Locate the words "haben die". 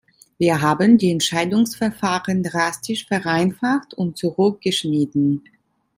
0.61-1.11